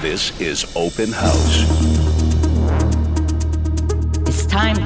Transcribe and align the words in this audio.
This 0.00 0.40
is 0.40 0.64
Open 0.76 1.12
House. 1.12 1.60
It's 4.26 4.46
time. 4.46 4.78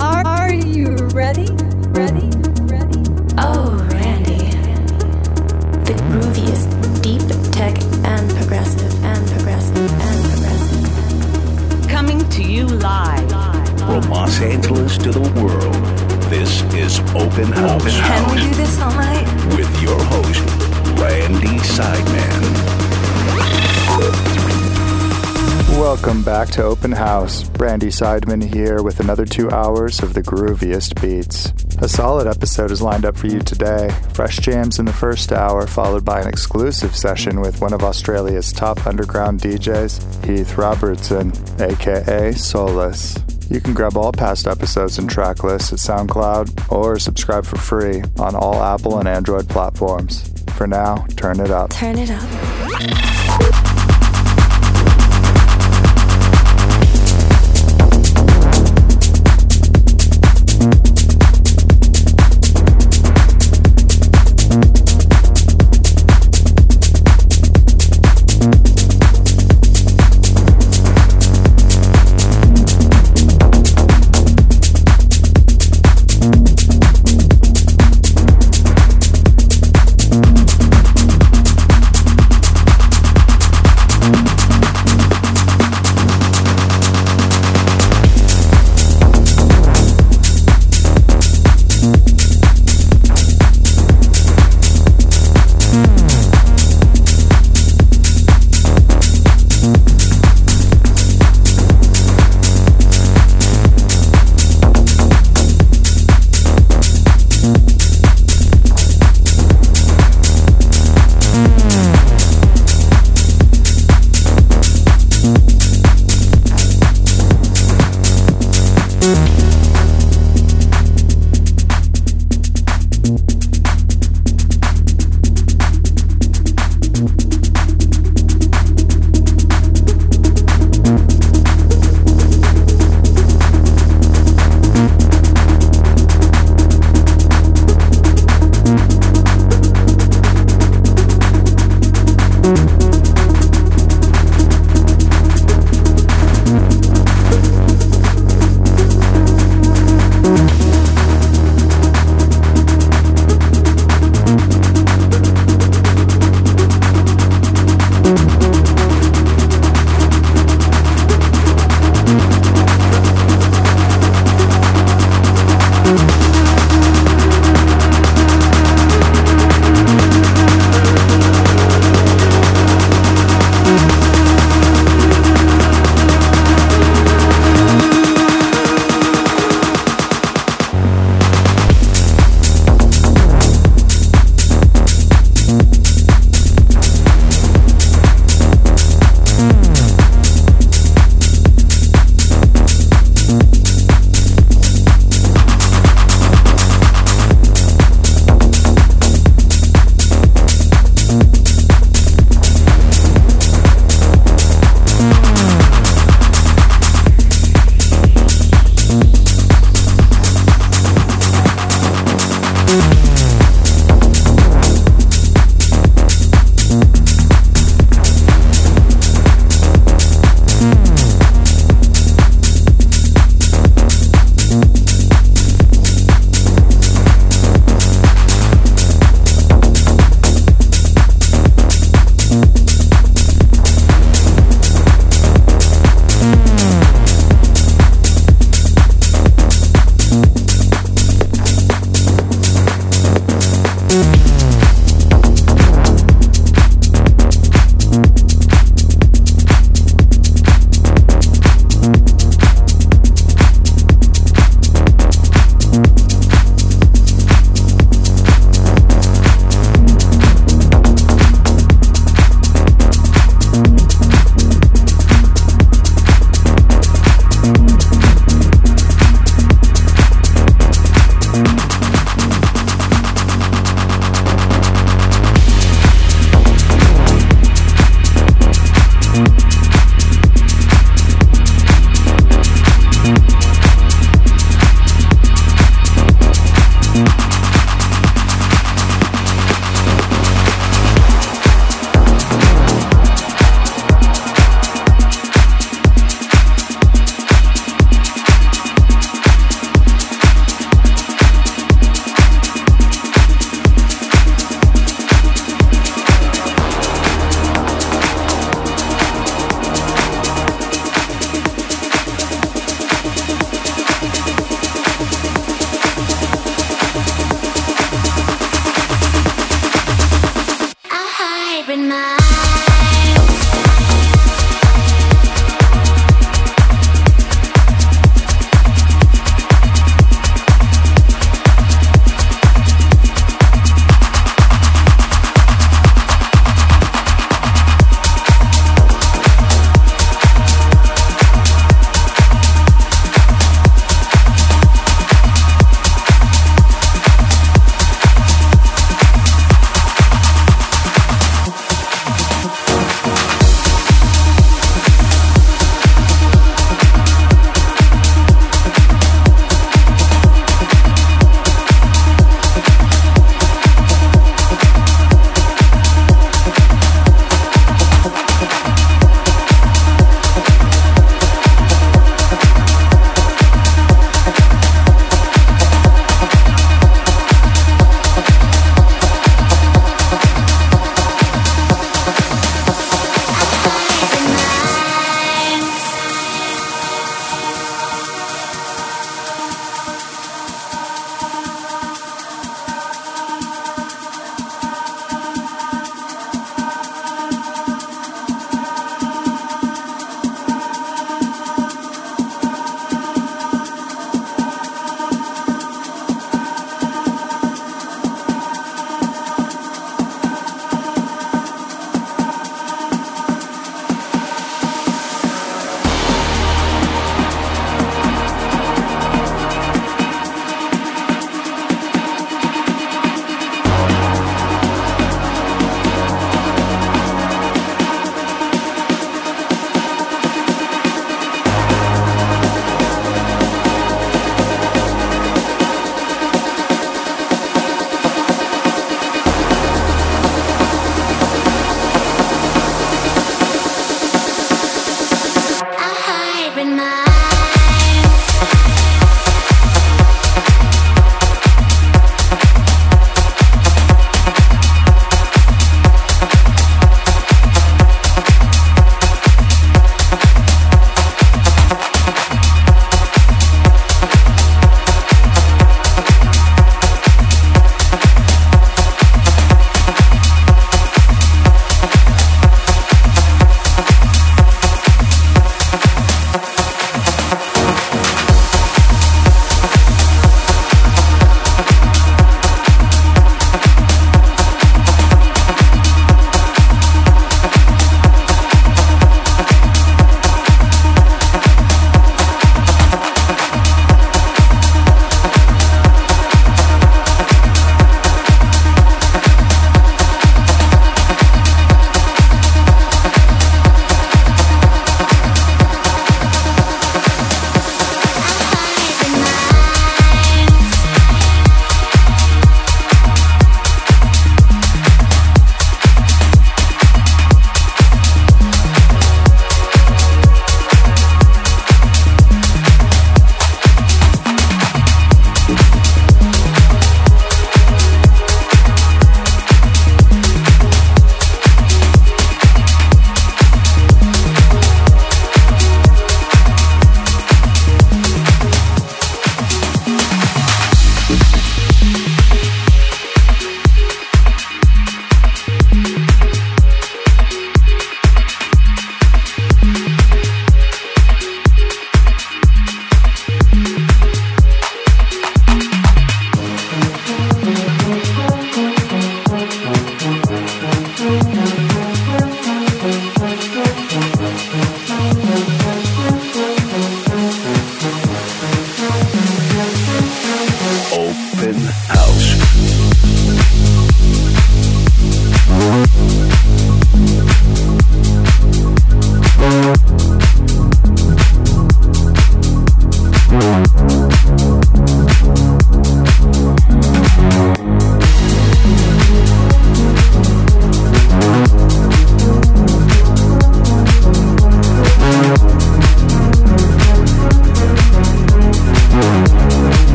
Are, 0.00 0.26
are 0.26 0.52
you 0.52 0.96
ready? 1.14 1.46
Ready? 1.94 2.26
Ready? 2.66 2.98
Oh, 3.38 3.86
Randy. 3.92 4.50
The 5.86 5.94
grooviest, 6.10 7.02
deep 7.02 7.22
tech 7.52 7.80
and 8.04 8.28
progressive 8.36 9.04
and 9.04 9.30
progressive 9.30 9.92
and 9.92 10.24
progressive. 10.32 11.88
Coming 11.88 12.28
to 12.30 12.42
you 12.42 12.66
live. 12.66 13.30
From 13.78 14.10
Los 14.10 14.40
Angeles 14.40 14.98
to 14.98 15.12
the 15.12 15.20
world, 15.40 15.74
this 16.30 16.62
is 16.74 16.98
Open 17.14 17.52
House. 17.52 17.96
Can 17.96 18.34
we 18.34 18.40
do 18.40 18.54
this 18.56 18.80
all 18.80 18.90
night? 18.90 19.24
With 19.56 19.80
your 19.80 20.02
host, 20.02 20.42
Randy 20.98 21.58
Seidman. 21.58 22.89
Welcome 25.80 26.22
back 26.22 26.48
to 26.50 26.62
Open 26.62 26.92
House. 26.92 27.48
Randy 27.58 27.86
Seidman 27.86 28.44
here 28.54 28.82
with 28.82 29.00
another 29.00 29.24
two 29.24 29.50
hours 29.50 30.02
of 30.02 30.12
the 30.12 30.20
grooviest 30.20 31.00
beats. 31.00 31.46
A 31.78 31.88
solid 31.88 32.26
episode 32.26 32.70
is 32.70 32.82
lined 32.82 33.06
up 33.06 33.16
for 33.16 33.28
you 33.28 33.38
today. 33.40 33.88
Fresh 34.12 34.40
jams 34.40 34.78
in 34.78 34.84
the 34.84 34.92
first 34.92 35.32
hour, 35.32 35.66
followed 35.66 36.04
by 36.04 36.20
an 36.20 36.28
exclusive 36.28 36.94
session 36.94 37.40
with 37.40 37.62
one 37.62 37.72
of 37.72 37.82
Australia's 37.82 38.52
top 38.52 38.86
underground 38.86 39.40
DJs, 39.40 40.26
Heath 40.26 40.58
Robertson, 40.58 41.32
aka 41.58 42.32
Solus. 42.32 43.16
You 43.48 43.62
can 43.62 43.72
grab 43.72 43.96
all 43.96 44.12
past 44.12 44.46
episodes 44.46 44.98
and 44.98 45.08
track 45.08 45.42
lists 45.42 45.72
at 45.72 45.78
SoundCloud 45.78 46.70
or 46.70 46.98
subscribe 46.98 47.46
for 47.46 47.56
free 47.56 48.02
on 48.18 48.36
all 48.36 48.62
Apple 48.62 48.98
and 48.98 49.08
Android 49.08 49.48
platforms. 49.48 50.30
For 50.56 50.66
now, 50.66 51.06
turn 51.16 51.40
it 51.40 51.50
up. 51.50 51.70
Turn 51.70 51.98
it 51.98 52.10
up. 52.10 53.69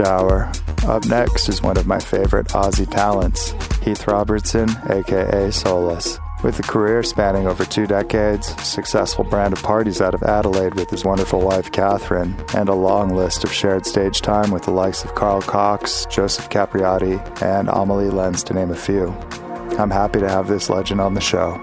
Hour. 0.00 0.50
Up 0.86 1.04
next 1.06 1.48
is 1.48 1.62
one 1.62 1.76
of 1.76 1.86
my 1.86 1.98
favorite 1.98 2.48
Aussie 2.48 2.90
talents, 2.90 3.52
Heath 3.84 4.06
Robertson, 4.06 4.68
aka 4.88 5.50
Solus. 5.50 6.18
With 6.42 6.58
a 6.58 6.62
career 6.62 7.02
spanning 7.02 7.46
over 7.46 7.66
two 7.66 7.86
decades, 7.86 8.48
successful 8.62 9.24
brand 9.24 9.52
of 9.52 9.62
parties 9.62 10.00
out 10.00 10.14
of 10.14 10.22
Adelaide 10.22 10.74
with 10.74 10.88
his 10.88 11.04
wonderful 11.04 11.40
wife 11.40 11.70
Catherine, 11.70 12.34
and 12.54 12.70
a 12.70 12.74
long 12.74 13.14
list 13.14 13.44
of 13.44 13.52
shared 13.52 13.84
stage 13.84 14.22
time 14.22 14.50
with 14.50 14.62
the 14.62 14.70
likes 14.70 15.04
of 15.04 15.14
Carl 15.14 15.42
Cox, 15.42 16.06
Joseph 16.06 16.48
Capriati, 16.48 17.20
and 17.42 17.68
Amelie 17.68 18.08
Lens, 18.08 18.42
to 18.44 18.54
name 18.54 18.70
a 18.70 18.76
few. 18.76 19.08
I'm 19.78 19.90
happy 19.90 20.20
to 20.20 20.28
have 20.28 20.48
this 20.48 20.70
legend 20.70 21.00
on 21.00 21.14
the 21.14 21.20
show. 21.20 21.58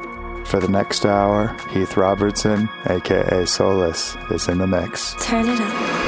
For 0.46 0.60
the 0.60 0.70
next 0.70 1.06
hour, 1.06 1.56
Heath 1.72 1.98
Robertson, 1.98 2.70
aka 2.86 3.46
Solus, 3.46 4.16
is 4.32 4.48
in 4.48 4.60
the 4.60 4.68
mix. 4.68 5.16
Turn 5.20 5.50
it 5.50 5.60
up. 5.60 6.07